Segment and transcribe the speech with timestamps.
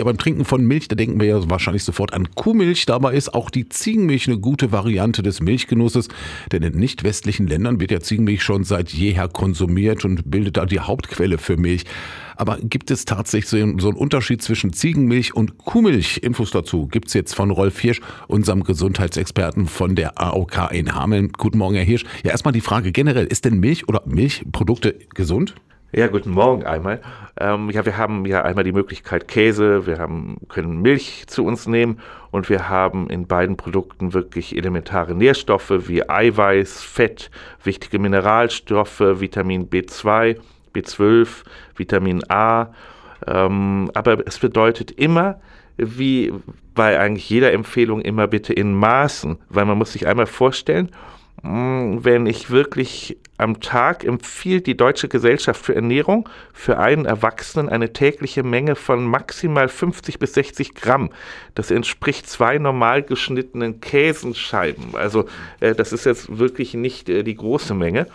[0.00, 2.86] Ja, beim Trinken von Milch, da denken wir ja wahrscheinlich sofort an Kuhmilch.
[2.86, 6.08] Dabei ist auch die Ziegenmilch eine gute Variante des Milchgenusses,
[6.50, 10.64] denn in nicht westlichen Ländern wird ja Ziegenmilch schon seit jeher konsumiert und bildet da
[10.64, 11.84] die Hauptquelle für Milch.
[12.36, 16.20] Aber gibt es tatsächlich so einen Unterschied zwischen Ziegenmilch und Kuhmilch?
[16.22, 21.30] Infos dazu gibt es jetzt von Rolf Hirsch, unserem Gesundheitsexperten von der AOK in Hameln.
[21.36, 22.06] Guten Morgen, Herr Hirsch.
[22.24, 25.56] Ja, erstmal die Frage generell, ist denn Milch oder Milchprodukte gesund?
[25.92, 27.00] Ja, guten Morgen einmal.
[27.36, 31.66] Ähm, ja, wir haben ja einmal die Möglichkeit Käse, wir haben, können Milch zu uns
[31.66, 31.98] nehmen
[32.30, 37.32] und wir haben in beiden Produkten wirklich elementare Nährstoffe wie Eiweiß, Fett,
[37.64, 40.38] wichtige Mineralstoffe, Vitamin B2,
[40.72, 41.28] B12,
[41.74, 42.68] Vitamin A.
[43.26, 45.40] Ähm, aber es bedeutet immer,
[45.76, 46.32] wie
[46.76, 50.92] bei eigentlich jeder Empfehlung, immer bitte in Maßen, weil man muss sich einmal vorstellen,
[51.42, 57.94] wenn ich wirklich am Tag empfiehlt die Deutsche Gesellschaft für Ernährung für einen Erwachsenen eine
[57.94, 61.10] tägliche Menge von maximal 50 bis 60 Gramm.
[61.54, 64.94] Das entspricht zwei normal geschnittenen Käsenscheiben.
[64.94, 65.24] Also
[65.60, 68.06] äh, das ist jetzt wirklich nicht äh, die große Menge.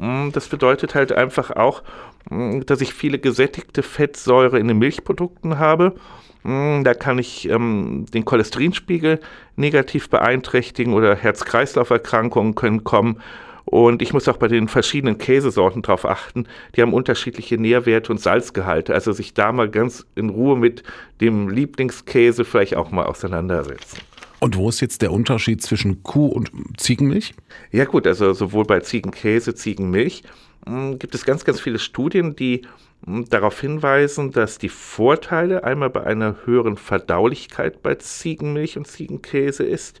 [0.00, 1.82] Hm, das bedeutet halt einfach auch,
[2.28, 5.94] hm, dass ich viele gesättigte Fettsäure in den Milchprodukten habe
[6.42, 9.20] hm, da kann ich ähm, den Cholesterinspiegel
[9.56, 13.20] negativ beeinträchtigen oder Herz-Kreislauf-Erkrankungen können kommen.
[13.66, 18.18] Und ich muss auch bei den verschiedenen Käsesorten darauf achten, die haben unterschiedliche Nährwerte und
[18.18, 18.94] Salzgehalte.
[18.94, 20.82] Also sich da mal ganz in Ruhe mit
[21.20, 24.00] dem Lieblingskäse vielleicht auch mal auseinandersetzen.
[24.40, 27.34] Und wo ist jetzt der Unterschied zwischen Kuh- und Ziegenmilch?
[27.70, 30.22] Ja gut, also sowohl bei Ziegenkäse, Ziegenmilch
[30.66, 32.62] hm, gibt es ganz, ganz viele Studien, die
[33.06, 40.00] darauf hinweisen, dass die Vorteile einmal bei einer höheren Verdaulichkeit bei Ziegenmilch und Ziegenkäse ist.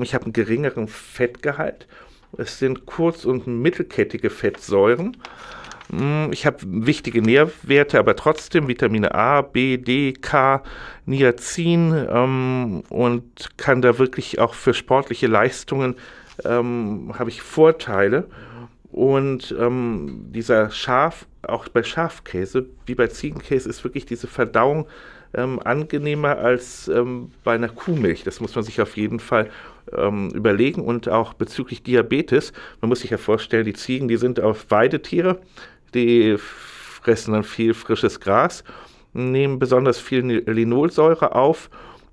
[0.00, 1.86] Ich habe einen geringeren Fettgehalt.
[2.36, 5.16] Es sind kurz- und mittelkettige Fettsäuren.
[5.90, 10.62] Hm, ich habe wichtige Nährwerte, aber trotzdem Vitamine A, B, D, K,
[11.04, 15.96] Niacin ähm, und kann da wirklich auch für sportliche Leistungen
[16.44, 18.28] ähm, habe ich Vorteile.
[18.92, 24.86] Und ähm, dieser Schaf, auch bei Schafkäse, wie bei Ziegenkäse, ist wirklich diese Verdauung
[25.34, 28.24] ähm, angenehmer als ähm, bei einer Kuhmilch.
[28.24, 29.50] Das muss man sich auf jeden Fall
[29.94, 30.80] ähm, überlegen.
[30.80, 35.40] Und auch bezüglich Diabetes, man muss sich ja vorstellen, die Ziegen, die sind auf Weidetiere,
[35.94, 38.64] die fressen dann viel frisches Gras,
[39.12, 41.70] nehmen besonders viel Linolsäure auf.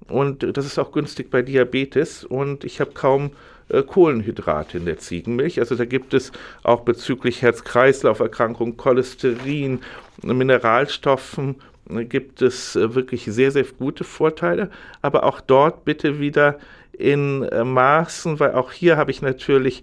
[0.08, 2.24] Und das ist auch günstig bei Diabetes.
[2.24, 3.32] Und ich habe kaum
[3.70, 5.60] äh, Kohlenhydrate in der Ziegenmilch.
[5.60, 6.32] Also da gibt es
[6.64, 9.80] auch bezüglich Herz-Kreislauf-Erkrankungen, Cholesterin,
[10.22, 11.56] Mineralstoffen
[11.90, 14.70] äh, gibt es äh, wirklich sehr, sehr gute Vorteile.
[15.02, 16.60] Aber auch dort bitte wieder
[16.96, 19.82] in Maßen, weil auch hier habe ich natürlich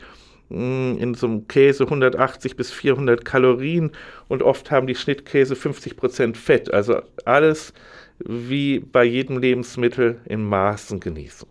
[0.50, 3.92] in so einem Käse 180 bis 400 Kalorien
[4.28, 6.72] und oft haben die Schnittkäse 50 Prozent Fett.
[6.72, 7.72] Also alles
[8.18, 11.48] wie bei jedem Lebensmittel in Maßen genießen.